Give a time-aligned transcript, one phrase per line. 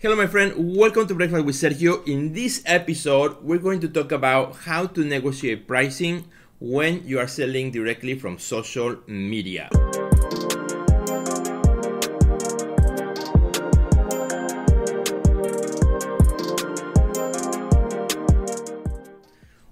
[0.00, 0.54] Hello, my friend.
[0.76, 2.06] Welcome to Breakfast with Sergio.
[2.06, 7.26] In this episode, we're going to talk about how to negotiate pricing when you are
[7.26, 9.68] selling directly from social media.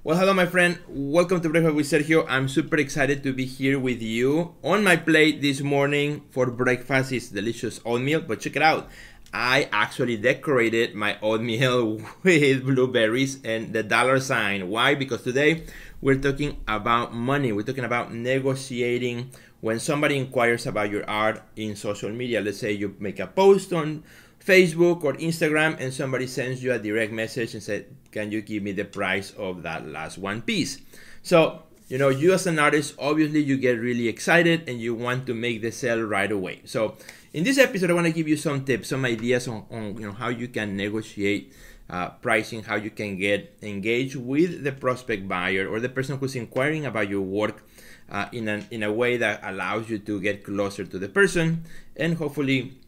[0.06, 0.78] Well, hello, my friend.
[0.86, 2.24] Welcome to Breakfast with Sergio.
[2.28, 4.54] I'm super excited to be here with you.
[4.62, 8.88] On my plate this morning for breakfast is delicious oatmeal, but check it out.
[9.34, 14.70] I actually decorated my oatmeal with blueberries and the dollar sign.
[14.70, 14.94] Why?
[14.94, 15.64] Because today
[16.00, 17.50] we're talking about money.
[17.50, 22.40] We're talking about negotiating when somebody inquires about your art in social media.
[22.40, 24.04] Let's say you make a post on
[24.46, 28.62] Facebook or Instagram and somebody sends you a direct message and said, Can you give
[28.62, 30.78] me the price of that last one piece?
[31.22, 35.26] So, you know, you as an artist, obviously you get really excited and you want
[35.26, 36.62] to make the sale right away.
[36.64, 36.94] So,
[37.32, 40.06] in this episode, I want to give you some tips, some ideas on, on you
[40.06, 41.52] know how you can negotiate
[41.90, 46.36] uh, pricing, how you can get engaged with the prospect buyer or the person who's
[46.36, 47.66] inquiring about your work
[48.10, 51.64] uh, in an in a way that allows you to get closer to the person
[51.96, 52.78] and hopefully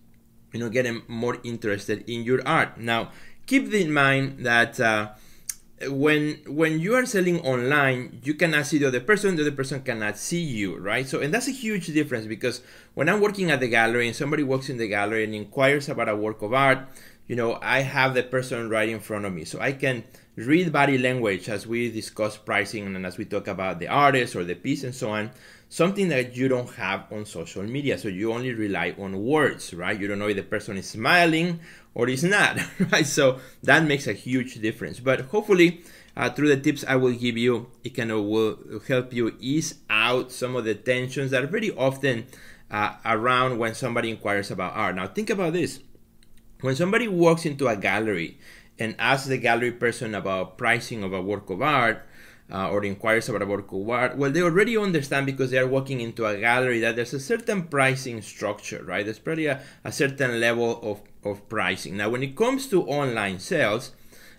[0.52, 2.78] you know get them more interested in your art.
[2.78, 3.10] Now,
[3.46, 4.80] keep in mind that.
[4.80, 5.10] Uh,
[5.86, 9.80] when when you are selling online you cannot see the other person the other person
[9.80, 12.62] cannot see you right so and that's a huge difference because
[12.94, 16.08] when i'm working at the gallery and somebody walks in the gallery and inquires about
[16.08, 16.80] a work of art
[17.28, 20.02] you know i have the person right in front of me so i can
[20.34, 24.42] read body language as we discuss pricing and as we talk about the artist or
[24.42, 25.30] the piece and so on
[25.68, 30.00] something that you don't have on social media so you only rely on words right
[30.00, 31.60] you don't know if the person is smiling
[31.98, 32.58] or is not,
[32.92, 33.04] right?
[33.04, 35.00] So that makes a huge difference.
[35.00, 35.82] But hopefully,
[36.16, 39.74] uh, through the tips I will give you, it can uh, will help you ease
[39.90, 42.26] out some of the tensions that are very often
[42.70, 44.94] uh, around when somebody inquires about art.
[44.94, 45.80] Now, think about this:
[46.60, 48.38] when somebody walks into a gallery
[48.78, 52.06] and asks the gallery person about pricing of a work of art,
[52.52, 55.66] uh, or inquires about a work of art, well, they already understand because they are
[55.66, 59.04] walking into a gallery that there's a certain pricing structure, right?
[59.04, 61.96] There's probably a, a certain level of, of pricing.
[61.96, 63.92] Now, when it comes to online sales,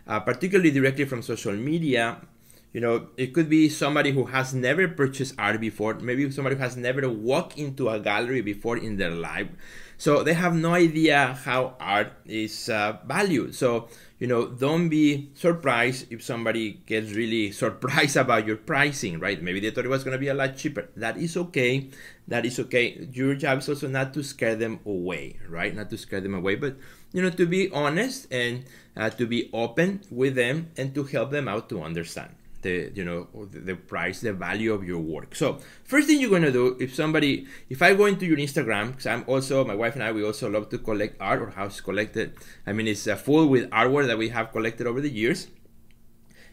[0.07, 2.17] uh, particularly directly from social media,
[2.74, 6.62] you know, it could be somebody who has never purchased art before, maybe somebody who
[6.62, 9.47] has never walked into a gallery before in their life.
[9.97, 13.56] So they have no idea how art is uh, valued.
[13.56, 19.41] So you know, don't be surprised if somebody gets really surprised about your pricing, right?
[19.41, 20.90] Maybe they thought it was going to be a lot cheaper.
[20.96, 21.90] That is okay.
[22.28, 23.07] That is okay.
[23.12, 25.74] Your job is also not to scare them away, right?
[25.74, 26.75] Not to scare them away, but
[27.13, 28.66] you know, to be honest and
[28.96, 33.03] uh, to be open with them and to help them out to understand the you
[33.03, 35.35] know the price the value of your work.
[35.35, 38.91] So first thing you're going to do if somebody if i go into your instagram
[38.91, 41.81] because i'm also my wife and i we also love to collect art or house
[41.81, 42.33] collected.
[42.65, 45.47] I mean it's uh, full with artwork that we have collected over the years.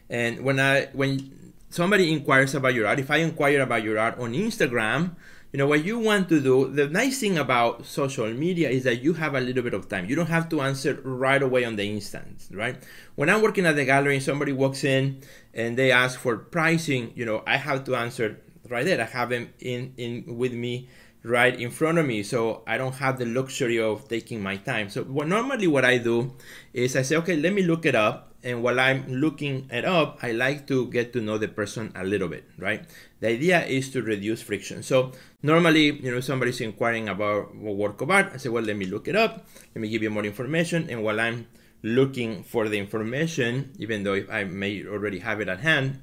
[0.09, 4.19] And when i when somebody inquires about your art if i inquire about your art
[4.19, 5.17] on instagram
[5.57, 9.01] you know what you want to do the nice thing about social media is that
[9.03, 10.05] you have a little bit of time.
[10.05, 12.77] You don't have to answer right away on the instant right?
[13.15, 15.23] When i'm working at the gallery and somebody walks in
[15.55, 19.01] and they ask for pricing you know i have to answer right there.
[19.01, 20.91] I have them in in with me
[21.23, 22.23] right in front of me.
[22.23, 24.91] So i don't have the luxury of taking my time.
[24.91, 26.35] So what normally what i do
[26.75, 30.21] is i say okay let me look it up and while I'm looking it up,
[30.23, 32.87] I like to get to know the person a little bit, right?
[33.19, 34.85] The idea is to reduce friction.
[34.85, 35.11] So
[35.43, 38.31] normally, you know, somebody's inquiring about a work of art.
[38.33, 39.47] I say, well, let me look it up.
[39.75, 40.87] Let me give you more information.
[40.89, 41.49] And while I'm
[41.83, 45.99] looking for the information, even though I may already have it at hand,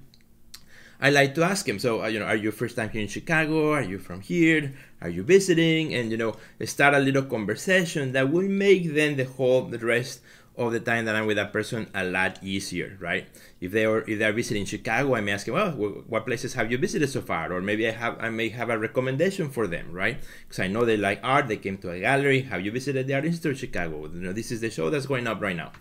[1.00, 1.80] I like to ask him.
[1.80, 3.72] So, uh, you know, are you first time here in Chicago?
[3.72, 4.74] Are you from here?
[5.02, 5.94] Are you visiting?
[5.94, 10.22] And you know, start a little conversation that will make then the whole the rest
[10.56, 13.28] of the time that I'm with that person a lot easier, right?
[13.60, 16.54] If they are if they are visiting Chicago, I may ask them, well, what places
[16.54, 17.52] have you visited so far?
[17.52, 20.18] Or maybe I have I may have a recommendation for them, right?
[20.44, 22.42] Because I know they like art, they came to a gallery.
[22.42, 24.06] Have you visited the Art Institute of Chicago?
[24.06, 25.72] You know, this is the show that's going up right now.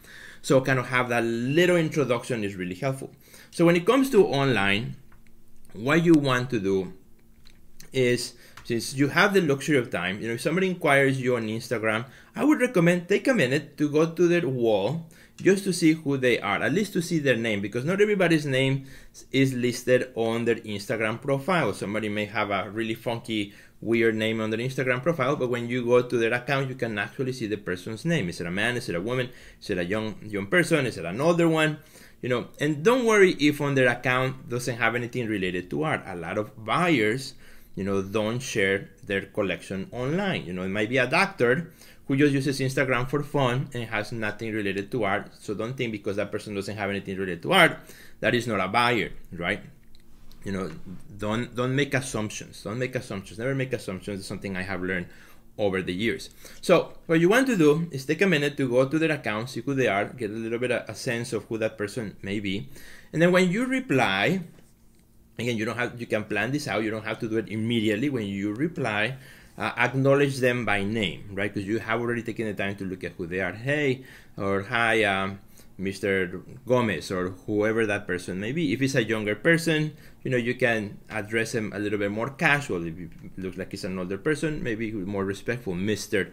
[0.41, 3.11] So kind of have that little introduction is really helpful.
[3.51, 4.97] So when it comes to online,
[5.75, 6.95] what you want to do
[7.93, 8.35] is
[8.65, 12.07] since you have the luxury of time, you know, if somebody inquires you on Instagram,
[12.35, 16.17] I would recommend take a minute to go to their wall just to see who
[16.17, 18.85] they are, at least to see their name, because not everybody's name
[19.33, 21.73] is listed on their Instagram profile.
[21.73, 25.85] Somebody may have a really funky, weird name on their Instagram profile, but when you
[25.85, 28.29] go to their account, you can actually see the person's name.
[28.29, 28.77] Is it a man?
[28.77, 29.31] Is it a woman?
[29.61, 30.87] Is it a young young person?
[30.87, 31.79] Is it an older one?
[32.21, 36.03] You know, and don't worry if on their account doesn't have anything related to art.
[36.07, 37.35] A lot of buyers
[37.75, 41.73] you know don't share their collection online you know it might be a doctor
[42.13, 45.31] who just uses Instagram for fun and has nothing related to art.
[45.39, 47.79] So don't think because that person doesn't have anything related to art,
[48.21, 49.63] that is not a buyer, right?
[50.45, 50.71] You know,
[51.17, 52.65] don't don't make assumptions.
[52.65, 53.39] Don't make assumptions.
[53.39, 54.21] Never make assumptions.
[54.21, 55.07] It's something I have learned
[55.57, 56.31] over the years.
[56.61, 59.51] So what you want to do is take a minute to go to their account,
[59.51, 62.41] see who they are, get a little bit a sense of who that person may
[62.41, 62.69] be,
[63.13, 64.41] and then when you reply,
[65.39, 66.83] again, you don't have you can plan this out.
[66.83, 68.09] You don't have to do it immediately.
[68.11, 69.17] When you reply,
[69.59, 71.53] uh, acknowledge them by name, right?
[71.53, 73.53] Because you have already taken the time to look at who they are.
[73.53, 74.05] Hey,
[74.37, 75.41] or hi, um,
[75.79, 76.43] Mr.
[76.67, 78.73] Gomez, or whoever that person may be.
[78.73, 82.31] If it's a younger person, you know, you can address him a little bit more
[82.31, 82.87] casual.
[82.87, 86.31] If it looks like he's an older person, maybe more respectful, Mr.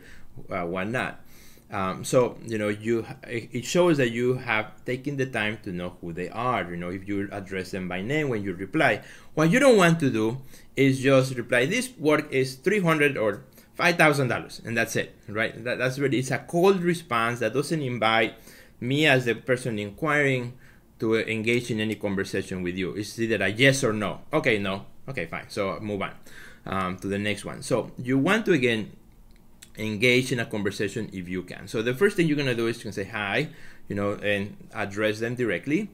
[0.49, 1.21] Uh, why not?
[1.71, 5.97] Um, so you know, you it shows that you have taken the time to know
[6.01, 6.69] who they are.
[6.69, 9.01] You know, if you address them by name when you reply,
[9.35, 10.41] what you don't want to do
[10.75, 13.43] is just reply, "This work is three hundred or
[13.75, 15.63] five thousand dollars," and that's it, right?
[15.63, 18.33] That, that's really it's a cold response that doesn't invite
[18.79, 20.57] me as the person inquiring
[20.99, 22.93] to engage in any conversation with you.
[22.93, 24.21] It's either a yes or no.
[24.33, 24.85] Okay, no.
[25.07, 25.45] Okay, fine.
[25.49, 26.11] So move on
[26.65, 27.61] um, to the next one.
[27.61, 28.91] So you want to again
[29.79, 31.67] engage in a conversation if you can.
[31.67, 33.49] So the first thing you're gonna do is you can say hi,
[33.87, 35.89] you know, and address them directly.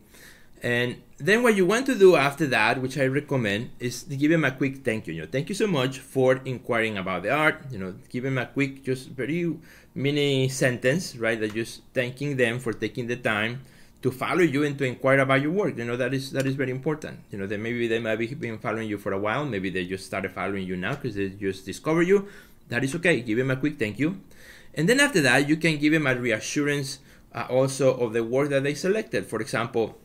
[0.64, 4.32] And then what you want to do after that, which I recommend, is to give
[4.32, 5.14] them a quick thank you.
[5.14, 7.62] You know, thank you so much for inquiring about the art.
[7.70, 9.56] You know, give them a quick, just very
[9.94, 11.40] mini sentence, right?
[11.40, 13.62] That just thanking them for taking the time
[14.02, 15.78] to follow you and to inquire about your work.
[15.78, 17.20] You know, that is that is very important.
[17.32, 19.46] You know, that maybe they might be been following you for a while.
[19.46, 22.28] Maybe they just started following you now because they just discovered you
[22.69, 23.21] that is okay.
[23.21, 24.21] Give him a quick thank you.
[24.73, 27.00] And then after that, you can give him a reassurance
[27.33, 29.25] uh, also of the work that they selected.
[29.25, 29.97] For example,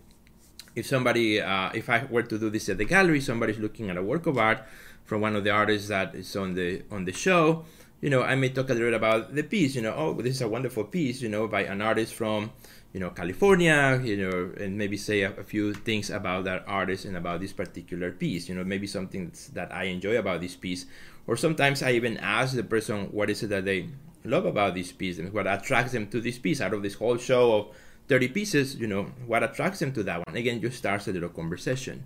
[0.76, 3.96] if somebody, uh, if I were to do this at the gallery, somebody's looking at
[3.96, 4.62] a work of art
[5.04, 7.64] from one of the artists that is on the on the show,
[8.00, 9.74] you know, I may talk a little bit about the piece.
[9.74, 11.20] You know, oh, this is a wonderful piece.
[11.20, 12.52] You know, by an artist from
[12.92, 14.00] you know California.
[14.02, 17.52] You know, and maybe say a, a few things about that artist and about this
[17.52, 18.48] particular piece.
[18.48, 20.86] You know, maybe something that I enjoy about this piece
[21.31, 23.88] or sometimes I even ask the person what is it that they
[24.25, 27.19] love about this piece and what attracts them to this piece out of this whole
[27.19, 27.69] show of
[28.09, 30.37] 30 pieces, you know, what attracts them to that one.
[30.37, 32.03] Again, just starts a little conversation.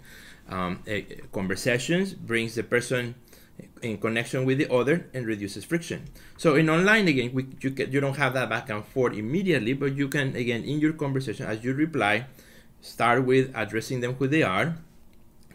[0.51, 1.01] Um, a,
[1.33, 3.15] conversations brings the person
[3.81, 6.05] in connection with the other and reduces friction.
[6.37, 9.73] So in online, again, we, you, can, you don't have that back and forth immediately,
[9.73, 12.27] but you can, again, in your conversation, as you reply,
[12.83, 14.77] start with addressing them who they are,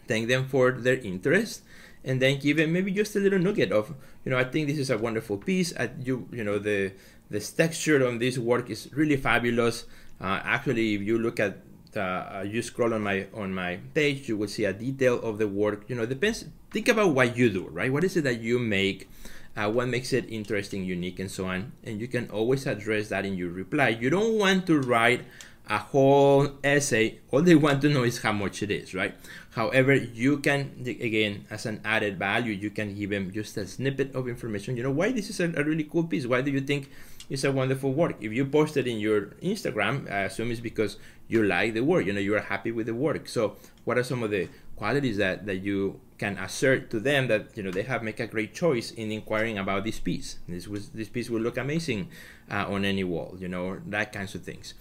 [0.08, 1.62] thank them for their interest,
[2.04, 3.94] and then give them maybe just a little nugget of
[4.24, 5.72] you know I think this is a wonderful piece.
[5.76, 6.92] I, you you know the
[7.30, 9.84] the texture on this work is really fabulous.
[10.20, 11.62] Uh, actually, if you look at
[11.96, 15.48] uh, you scroll on my on my page, you will see a detail of the
[15.48, 15.84] work.
[15.88, 16.44] You know, depends.
[16.70, 17.92] Think about what you do, right?
[17.92, 19.08] What is it that you make?
[19.56, 21.72] Uh, what makes it interesting, unique, and so on.
[21.82, 23.88] And you can always address that in your reply.
[23.88, 25.26] You don't want to write
[25.70, 27.20] a whole essay.
[27.30, 29.14] All they want to know is how much it is, right?
[29.52, 34.14] However, you can, again, as an added value, you can give them just a snippet
[34.16, 34.76] of information.
[34.76, 36.26] You know, why this is a, a really cool piece?
[36.26, 36.90] Why do you think
[37.30, 38.16] it's a wonderful work?
[38.20, 42.04] If you post it in your Instagram, I assume it's because you like the work.
[42.04, 43.28] You know, you are happy with the work.
[43.28, 47.56] So, what are some of the qualities that, that you can assert to them that
[47.56, 50.38] you know they have make a great choice in inquiring about this piece?
[50.48, 52.08] This was this piece will look amazing
[52.50, 53.36] uh, on any wall.
[53.38, 54.74] You know, that kinds of things.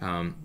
[0.00, 0.36] Um,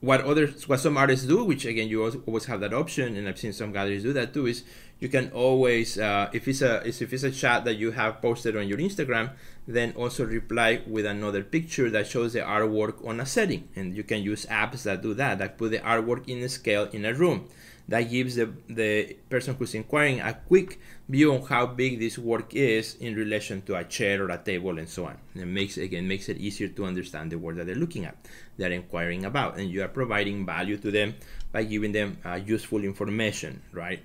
[0.00, 3.38] what others what some artists do which again you always have that option and i've
[3.38, 4.62] seen some galleries do that too is
[5.00, 8.54] you can always uh, if it's a if it's a shot that you have posted
[8.58, 9.30] on your instagram
[9.66, 13.68] then also reply with another picture that shows the artwork on a setting.
[13.74, 16.88] And you can use apps that do that that put the artwork in a scale
[16.92, 17.48] in a room
[17.88, 22.54] that gives the, the person who's inquiring a quick view on how big this work
[22.54, 25.16] is in relation to a chair or a table and so on.
[25.34, 28.16] And it makes again makes it easier to understand the work that they're looking at,
[28.56, 31.14] they're inquiring about, and you are providing value to them
[31.52, 34.02] by giving them uh, useful information, right?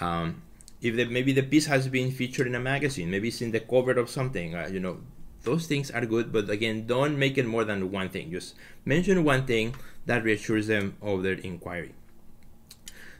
[0.00, 0.42] Um,
[0.82, 3.60] if the, maybe the piece has been featured in a magazine, maybe it's in the
[3.60, 4.98] cover of something, uh, you know,
[5.44, 8.30] those things are good, but again, don't make it more than one thing.
[8.30, 9.74] Just mention one thing
[10.06, 11.94] that reassures them of their inquiry.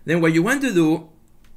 [0.04, 1.08] Then what you want to do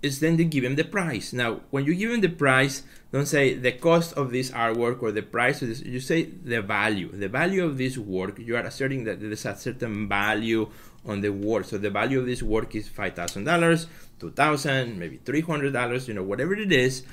[0.02, 1.34] is then to give them the price.
[1.34, 5.12] Now, when you give them the price, don't say the cost of this artwork or
[5.12, 5.82] the price of this.
[5.82, 7.10] You say the value.
[7.12, 8.38] The value of this work.
[8.38, 10.70] You are asserting that there's a certain value
[11.06, 11.66] on the work.
[11.66, 13.88] So the value of this work is five thousand dollars,
[14.20, 16.08] two thousand, maybe three hundred dollars.
[16.08, 17.04] You know, whatever it is.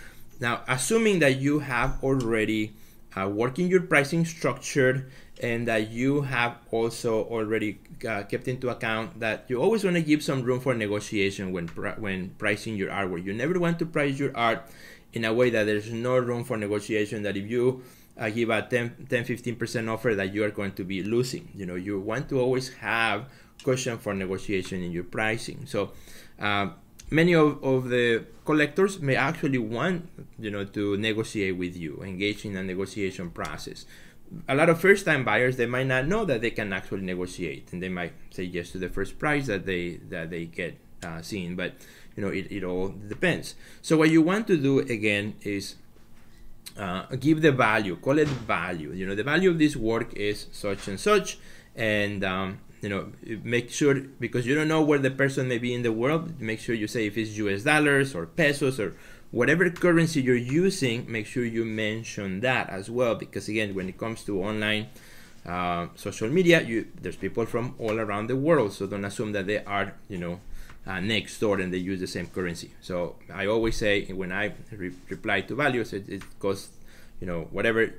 [0.41, 2.75] Now, assuming that you have already
[3.17, 9.19] uh, working your pricing structured and that you have also already uh, kept into account
[9.21, 13.25] that you always want to give some room for negotiation when when pricing your artwork.
[13.25, 14.65] You never want to price your art
[15.13, 17.23] in a way that there's no room for negotiation.
[17.23, 17.83] That if you
[18.19, 21.49] uh, give a 10, 10 15% offer that you are going to be losing.
[21.55, 23.27] You know, you want to always have
[23.65, 25.67] cushion for negotiation in your pricing.
[25.67, 25.93] So,
[26.39, 26.71] uh,
[27.13, 32.45] many of, of the collectors may actually want you know to negotiate with you engage
[32.45, 33.85] in a negotiation process.
[34.49, 37.73] A lot of first time buyers they might not know that they can actually negotiate
[37.73, 41.21] and they might say yes to the first price that they that they get uh,
[41.21, 41.75] seen but
[42.17, 43.55] you know it, it all depends.
[43.83, 45.77] So what you want to do again is
[46.79, 48.93] uh, give the value call it value.
[48.93, 51.39] You know the value of this work is such and such
[51.77, 53.13] and um, you know
[53.45, 56.61] make sure because you don't know where the person may be in the world make
[56.61, 58.95] sure you say if it's us dollars or pesos or
[59.31, 63.97] whatever currency you're using make sure you mention that as well because again when it
[63.97, 64.89] comes to online
[65.47, 69.47] uh, social media you there's people from all around the world so don't assume that
[69.47, 70.41] they are you know
[70.85, 72.73] uh, next door and they use the same currency.
[72.81, 76.71] So i always say when i re- reply to values it, it costs
[77.21, 77.95] you know whatever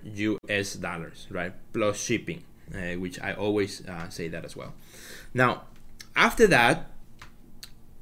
[0.50, 4.74] us dollars right plus shipping uh, which I always uh, say that as well.
[5.34, 5.64] Now,
[6.16, 6.90] after that,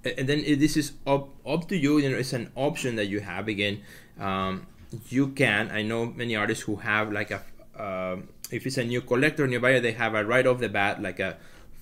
[0.03, 1.99] and then this is up up to you.
[1.99, 3.47] You know, it's an option that you have.
[3.47, 3.81] Again,
[4.19, 4.67] um,
[5.09, 5.69] you can.
[5.71, 7.43] I know many artists who have like a
[7.77, 8.17] uh,
[8.51, 11.19] if it's a new collector, new buyer, they have a right off the bat like
[11.19, 11.37] a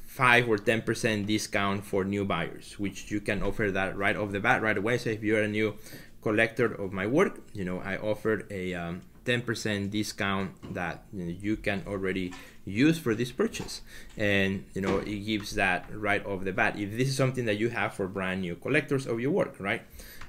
[0.06, 4.32] five or ten percent discount for new buyers, which you can offer that right off
[4.32, 4.98] the bat right away.
[4.98, 5.76] So if you're a new
[6.22, 11.36] collector of my work, you know I offered a um, 10% discount that you, know,
[11.40, 12.34] you, can already
[12.66, 13.82] use for this purchase.
[14.18, 16.80] And you know it gives that right off the bat.
[16.80, 19.84] If this is something that you have for brand new collectors of your work right?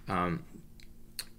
[0.07, 0.45] Um,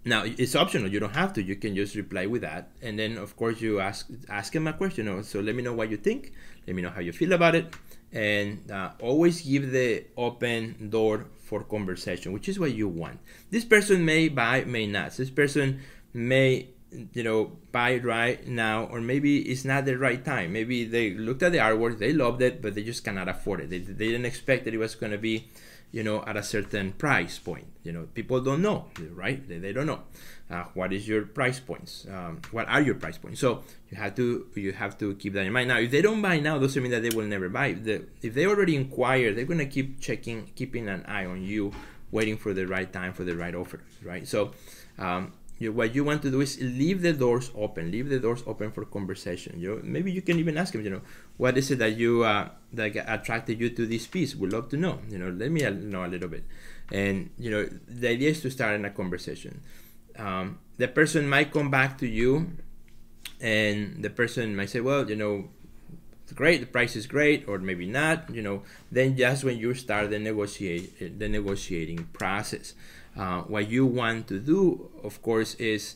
[0.03, 0.89] now it's optional.
[0.89, 1.43] You don't have to.
[1.43, 2.71] You can just reply with that.
[2.81, 5.07] And then of course you ask ask him a question.
[5.07, 6.33] Oh, so let me know what you think.
[6.65, 7.75] Let me know how you feel about it.
[8.11, 13.19] And uh, always give the open door for conversation which is what you want.
[13.51, 15.11] This person may buy may not.
[15.13, 15.81] This person
[16.13, 16.67] may
[17.13, 20.53] you know buy right now or maybe it's not the right time.
[20.53, 23.69] Maybe they looked at the artwork they loved it but they just cannot afford it.
[23.69, 25.50] They, they didn't expect that it was going to be
[25.91, 27.67] you know at a certain price point.
[27.83, 29.48] You know people don't know right?
[29.48, 30.01] They, they don't know
[30.50, 33.39] uh, what is your price points um, what are your price points?
[33.39, 35.69] So you have to you have to keep that in mind.
[35.69, 37.67] Now if they don't buy now doesn't mean that they will never buy.
[37.67, 41.41] If, the, if they already inquire they're going to keep checking keeping an eye on
[41.41, 41.71] you
[42.12, 44.27] waiting for the right time for the right offer right?
[44.27, 44.51] So
[44.98, 48.43] um, you, what you want to do is leave the doors open leave the doors
[48.47, 49.81] open for conversation you know?
[49.83, 51.01] Maybe you can even ask them you know
[51.37, 54.35] what is it that you uh, that attracted you to this piece?
[54.35, 56.43] Would love to know you know let me know a little bit.
[56.91, 59.61] And you know the idea is to start in a conversation.
[60.17, 62.57] Um, the person might come back to you
[63.39, 65.49] and the person might say well you know
[66.33, 68.63] great the price is great or maybe not you know?
[68.91, 72.73] Then just when you start the negotiate the negotiating process
[73.17, 75.95] uh, what you want to do, of course, is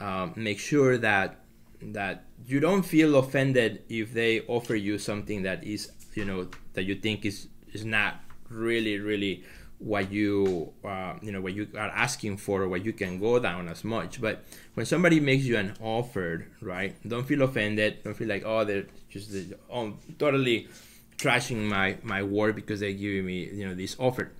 [0.00, 1.40] uh, make sure that
[1.80, 6.84] that you don't feel offended if they offer you something that is, you know, that
[6.84, 9.44] you think is is not really really
[9.78, 13.38] what you uh, you know what you are asking for or what you can go
[13.38, 14.20] down as much.
[14.20, 18.02] But when somebody makes you an offer right don't feel offended.
[18.02, 19.30] Don't feel like oh they're just
[19.70, 20.68] oh, totally
[21.16, 24.32] trashing my my work because they're giving me you know this offer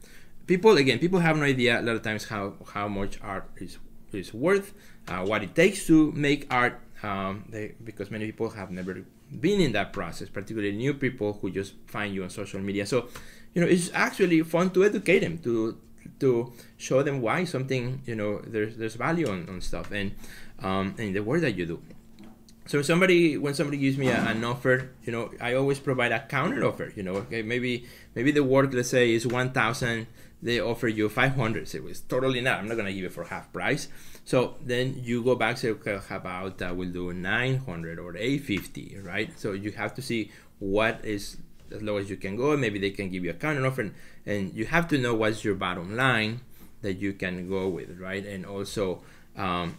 [0.49, 3.78] people again people have no idea a lot of times how how much art is
[4.12, 4.75] is worth
[5.07, 9.05] uh, what it takes to make art um, they, because many people have never
[9.40, 12.87] been in that process particularly new people who just find you on social media.
[12.87, 13.09] So
[13.55, 15.78] you know it's actually fun to educate them to
[16.21, 20.12] to show them why something you know there's there's value on, on stuff and
[20.61, 21.81] um, and the work that you do
[22.68, 26.20] so somebody when somebody gives me a, an offer you know i always provide a
[26.20, 27.84] counter offer you know okay maybe
[28.14, 30.06] maybe the work let's say is 1000
[30.40, 33.25] they offer you 500 so it's totally not i'm not going to give it for
[33.25, 33.88] half price.
[34.25, 38.98] So then you go back say okay how about uh, we'll do 900 or 850
[39.02, 39.30] right?
[39.38, 41.38] So you have to see what is
[41.70, 42.56] as low as you can go.
[42.56, 43.94] Maybe they can give you a counter offer and,
[44.26, 46.40] and you have to know what's your bottom line
[46.82, 48.25] that you can go with right?
[48.25, 49.02] And also
[49.37, 49.78] um,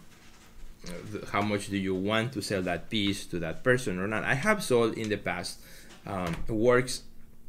[1.32, 4.34] how much do you want to sell that piece to that person or not i
[4.34, 5.60] have sold in the past
[6.06, 7.02] um, works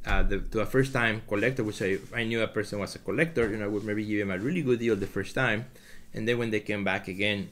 [0.06, 3.00] uh, the, to a first time collector, which I, I knew a person was a
[3.00, 5.66] collector, you know, I would maybe give him a really good deal the first time.
[6.14, 7.50] And then when they came back again,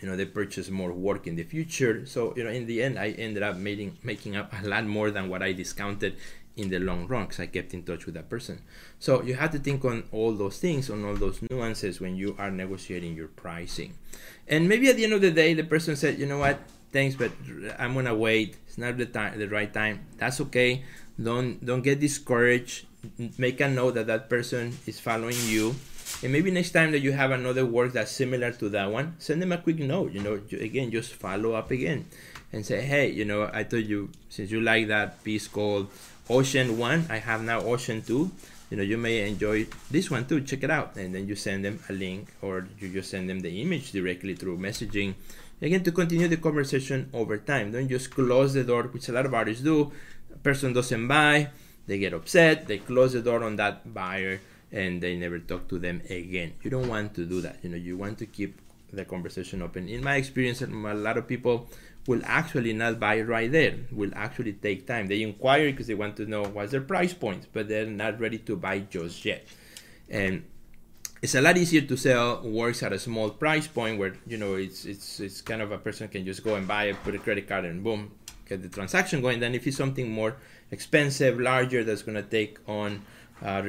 [0.00, 2.06] you know, they purchased more work in the future.
[2.06, 5.10] So, you know, in the end, I ended up making, making up a lot more
[5.10, 6.16] than what I discounted
[6.56, 8.62] in the long run because I kept in touch with that person.
[8.98, 12.34] So you have to think on all those things, on all those nuances when you
[12.38, 13.94] are negotiating your pricing.
[14.48, 16.60] And maybe at the end of the day, the person said, you know what,
[16.92, 17.32] thanks, but
[17.78, 18.56] I'm gonna wait.
[18.66, 20.06] It's not the time, the right time.
[20.18, 20.84] That's okay
[21.22, 22.86] don't don't get discouraged
[23.38, 25.74] make a note that that person is following you
[26.22, 29.42] And maybe next time that you have another work that's similar to that one, send
[29.42, 30.12] them a quick note.
[30.12, 32.06] You know, again, just follow up again
[32.52, 35.90] and say, hey, you know, I told you since you like that piece called
[36.28, 38.30] Ocean One, I have now Ocean Two.
[38.70, 40.40] You know, you may enjoy this one too.
[40.40, 43.40] Check it out, and then you send them a link, or you just send them
[43.40, 45.14] the image directly through messaging.
[45.62, 47.70] Again, to continue the conversation over time.
[47.70, 49.92] Don't just close the door, which a lot of artists do.
[50.34, 51.50] A person doesn't buy,
[51.86, 54.40] they get upset, they close the door on that buyer,
[54.72, 56.54] and they never talk to them again.
[56.62, 57.58] You don't want to do that.
[57.62, 58.60] You know, you want to keep
[58.96, 59.88] the conversation open.
[59.88, 61.68] In my experience, a lot of people
[62.06, 63.74] will actually not buy right there.
[63.92, 65.06] Will actually take time.
[65.06, 68.38] They inquire because they want to know what's their price point, but they're not ready
[68.38, 69.46] to buy just yet.
[70.08, 70.44] And
[71.22, 74.54] it's a lot easier to sell works at a small price point where you know
[74.54, 77.18] it's it's it's kind of a person can just go and buy it, put a
[77.18, 78.12] credit card, and boom,
[78.48, 79.40] get the transaction going.
[79.40, 80.36] Then if it's something more
[80.70, 83.02] expensive, larger, that's gonna take on
[83.42, 83.62] uh,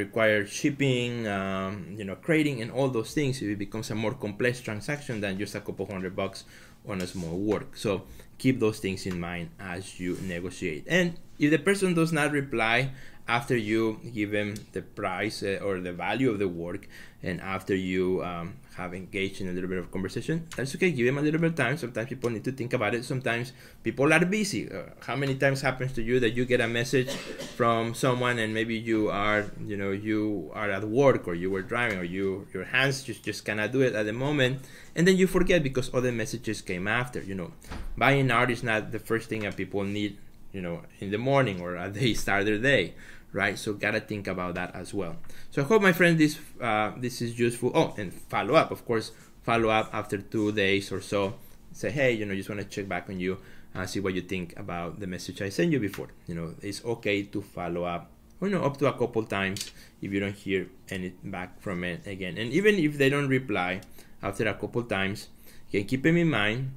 [0.45, 3.41] shipping, um, you know, crating, and all those things.
[3.41, 6.45] It becomes a more complex transaction than just a couple hundred bucks
[6.87, 7.75] on a small work.
[7.75, 8.03] So
[8.37, 10.85] keep those things in mind as you negotiate.
[10.87, 12.91] And if the person does not reply
[13.27, 16.87] after you give them the price uh, or the value of the work,
[17.21, 20.91] and after you um, have engaged in a little bit of conversation, that's okay.
[20.91, 21.75] Give them a little bit of time.
[21.77, 23.03] Sometimes people need to think about it.
[23.03, 23.51] Sometimes
[23.83, 24.71] people are busy.
[24.71, 27.09] Uh, how many times happens to you that you get a message
[27.57, 31.63] from someone and maybe you are, you know, you are at work or you were
[31.63, 34.61] driving or you your hands just just cannot do it at the moment,
[34.95, 37.19] and then you forget because other messages came after.
[37.21, 37.51] You know,
[37.97, 40.17] buying art is not the first thing that people need.
[40.57, 42.93] You know, in the morning or as they start their day
[43.37, 43.57] right?
[43.57, 45.15] So gotta think about that as well.
[45.51, 47.71] So I hope, my friend, this uh, this is useful.
[47.73, 49.11] Oh, and follow up, of course,
[49.43, 51.35] follow up after two days or so.
[51.71, 53.37] Say, hey, you know, just want to check back on you,
[53.75, 56.09] uh, see what you think about the message I sent you before.
[56.25, 58.09] You know, it's okay to follow up,
[58.41, 59.71] you know, up to a couple times
[60.01, 62.37] if you don't hear any back from it again.
[62.37, 63.81] And even if they don't reply
[64.23, 65.29] after a couple times,
[65.69, 66.71] you can keep them in mind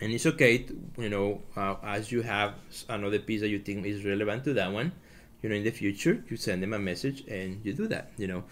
[0.00, 2.54] and it's okay to, you know uh, as you have
[2.88, 4.92] another piece that you think is relevant to that one
[5.42, 8.26] you know in the future you send them a message and you do that you
[8.26, 8.44] know.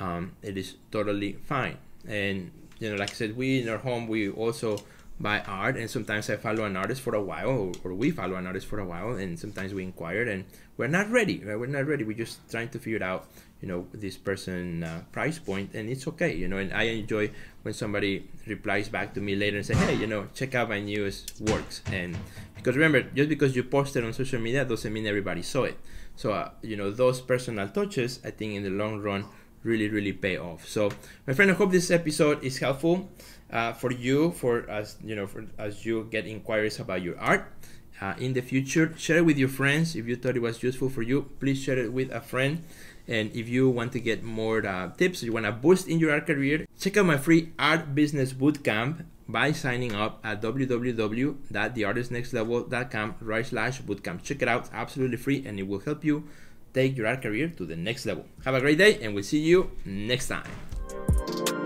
[0.00, 1.76] Um, it is totally fine.
[2.08, 2.50] And
[2.82, 4.76] you know like i said we in our home we also
[5.20, 8.34] buy art and sometimes i follow an artist for a while or, or we follow
[8.34, 10.44] an artist for a while and sometimes we inquire and
[10.76, 11.56] we're not ready right?
[11.56, 12.02] we're not ready.
[12.02, 13.28] We're just trying to figure it out
[13.62, 17.30] you know this person uh, price point and it's okay you know and i enjoy
[17.62, 20.80] when somebody replies back to me later and say hey you know check out my
[20.80, 22.16] newest works and
[22.56, 25.78] because remember just because you posted on social media doesn't mean everybody saw it
[26.16, 29.24] so, uh, you know, those personal touches, I think in the long run,
[29.62, 30.68] really, really pay off.
[30.68, 30.90] So,
[31.26, 33.10] my friend, I hope this episode is helpful
[33.50, 37.50] uh, for you, for as you know, for as you get inquiries about your art.
[38.00, 39.94] Uh, in the future, share it with your friends.
[39.94, 42.64] If you thought it was useful for you, please share it with a friend.
[43.08, 46.12] And if you want to get more uh, tips, you want to boost in your
[46.12, 53.46] art career, check out my free art business bootcamp by signing up at www.theartistnextlevel.com right
[53.46, 54.22] slash bootcamp.
[54.22, 56.28] Check it out, absolutely free, and it will help you
[56.74, 58.24] take your art career to the next level.
[58.44, 61.61] Have a great day, and we'll see you next time.